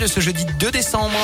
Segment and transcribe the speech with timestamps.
[0.00, 1.14] de ce jeudi 2 décembre.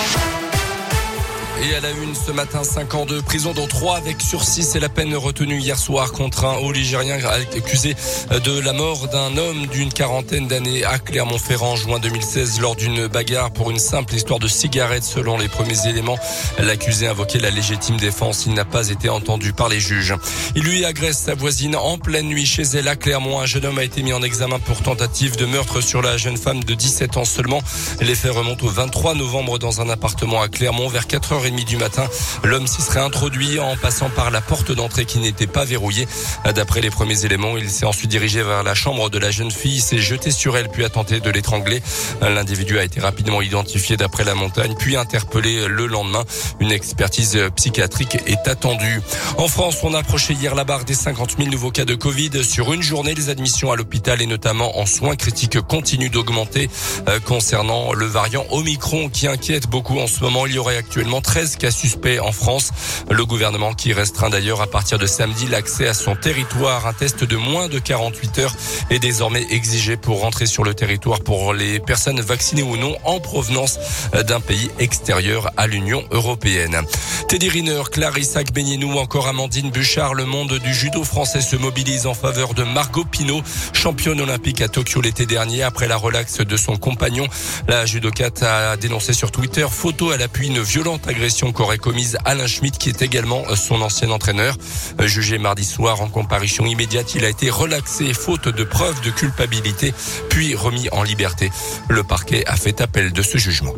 [1.62, 4.62] Et à la une ce matin, 5 ans de prison dont 3 avec sursis.
[4.62, 7.18] C'est la peine retenue hier soir contre un haut ligérien
[7.54, 7.94] accusé
[8.30, 13.50] de la mort d'un homme d'une quarantaine d'années à Clermont-Ferrand, juin 2016, lors d'une bagarre
[13.50, 15.04] pour une simple histoire de cigarette.
[15.04, 16.18] Selon les premiers éléments,
[16.58, 18.46] l'accusé invoquait la légitime défense.
[18.46, 20.14] Il n'a pas été entendu par les juges.
[20.56, 23.38] Il lui agresse sa voisine en pleine nuit chez elle à Clermont.
[23.38, 26.38] Un jeune homme a été mis en examen pour tentative de meurtre sur la jeune
[26.38, 27.60] femme de 17 ans seulement.
[28.00, 32.06] Les faits remontent au 23 novembre dans un appartement à Clermont vers 4h30 du matin.
[32.44, 36.06] L'homme s'y serait introduit en passant par la porte d'entrée qui n'était pas verrouillée.
[36.54, 39.80] D'après les premiers éléments, il s'est ensuite dirigé vers la chambre de la jeune fille,
[39.80, 41.82] s'est jeté sur elle puis a tenté de l'étrangler.
[42.22, 46.24] L'individu a été rapidement identifié d'après la montagne puis interpellé le lendemain.
[46.60, 49.00] Une expertise psychiatrique est attendue.
[49.36, 52.44] En France, on a approché hier la barre des 50 000 nouveaux cas de Covid.
[52.44, 56.70] Sur une journée, les admissions à l'hôpital et notamment en soins critiques continuent d'augmenter.
[57.08, 61.20] Euh, concernant le variant Omicron qui inquiète beaucoup en ce moment, il y aurait actuellement
[61.30, 62.72] 13 cas suspects en France.
[63.08, 66.88] Le gouvernement qui restreint d'ailleurs à partir de samedi l'accès à son territoire.
[66.88, 68.54] Un test de moins de 48 heures
[68.90, 73.20] est désormais exigé pour rentrer sur le territoire pour les personnes vaccinées ou non en
[73.20, 73.78] provenance
[74.26, 76.80] d'un pays extérieur à l'Union européenne.
[77.28, 82.14] Teddy Riner, Clarisse Agbenienou, encore Amandine Bouchard, le monde du judo français se mobilise en
[82.14, 83.40] faveur de Margot Pino,
[83.72, 87.28] championne olympique à Tokyo l'été dernier après la relaxe de son compagnon.
[87.68, 91.19] La judokate a dénoncé sur Twitter photo à l'appui une violente agression
[91.52, 94.56] qu'aurait commise Alain Schmitt, qui est également son ancien entraîneur.
[95.04, 99.92] Jugé mardi soir en comparution immédiate, il a été relaxé faute de preuves de culpabilité,
[100.30, 101.50] puis remis en liberté.
[101.88, 103.74] Le parquet a fait appel de ce jugement.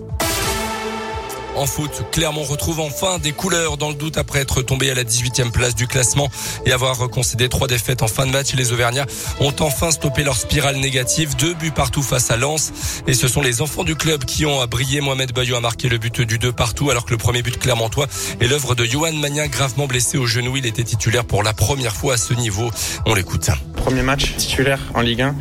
[1.54, 5.04] En foot, Clermont retrouve enfin des couleurs dans le doute après être tombé à la
[5.04, 6.28] 18e place du classement
[6.64, 8.54] et avoir concédé trois défaites en fin de match.
[8.54, 9.06] Les Auvergnats
[9.38, 11.36] ont enfin stoppé leur spirale négative.
[11.36, 12.72] Deux buts partout face à Lens.
[13.06, 15.00] Et ce sont les enfants du club qui ont brillé.
[15.00, 18.06] Mohamed Bayo a marqué le but du 2 partout alors que le premier but clermontois
[18.40, 20.56] est l'œuvre de Johan Magnin gravement blessé au genou.
[20.56, 22.70] Il était titulaire pour la première fois à ce niveau.
[23.04, 23.50] On l'écoute.
[23.82, 25.34] Premier match titulaire en Ligue 1.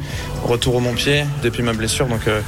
[0.43, 2.07] Retour au Montpied depuis ma blessure.
[2.07, 2.41] Donc euh,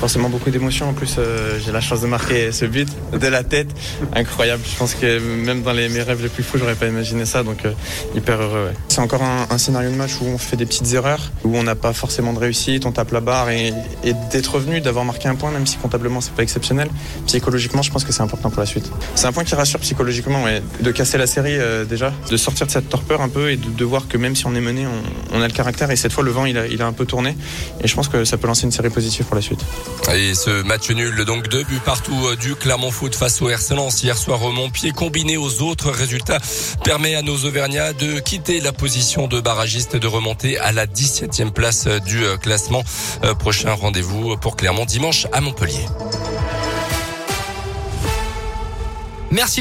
[0.00, 0.88] forcément beaucoup d'émotions.
[0.88, 3.68] En plus, euh, j'ai la chance de marquer ce but de la tête.
[4.14, 4.62] Incroyable.
[4.66, 7.42] Je pense que même dans les, mes rêves les plus fous, j'aurais pas imaginé ça.
[7.42, 7.72] Donc, euh,
[8.14, 8.70] hyper heureux.
[8.88, 11.74] C'est encore un, scénario de match où on fait des petites erreurs, où on n'a
[11.74, 13.72] pas forcément de réussite, on tape la barre et,
[14.30, 16.88] d'être revenu, d'avoir marqué un point, même si comptablement c'est pas exceptionnel.
[17.26, 18.90] Psychologiquement, je pense que c'est important pour la suite.
[19.14, 20.44] C'est un point qui rassure psychologiquement,
[20.80, 21.56] de casser la série
[21.88, 24.46] déjà, de sortir de cette torpeur un peu et de, de, voir que même si
[24.46, 24.86] on est mené,
[25.32, 25.90] on, a le caractère.
[25.90, 27.36] Et cette fois, le vent, il a, il a un peu tourné.
[27.82, 29.60] Et je pense que ça peut lancer une série positive pour la suite.
[30.14, 34.02] Et ce match nul, donc deux buts partout du Clermont Foot face au RC Lens
[34.02, 36.38] hier soir au Montpied, combiné aux autres résultats,
[36.84, 40.86] permet à nos Auvergnats de quitter la position de barragiste et de remonter à la
[40.86, 42.82] 17e place du classement.
[43.38, 45.86] Prochain rendez-vous pour Clermont dimanche à Montpellier.
[49.30, 49.54] Merci.